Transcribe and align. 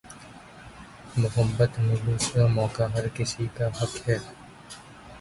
محبت 1.17 1.77
میں 1.79 1.95
دوسرا 2.05 2.47
موقع 2.53 2.83
ہر 2.95 3.07
کسی 3.15 3.47
کا 3.55 3.67
حق 3.81 4.07
ہے 4.07 4.17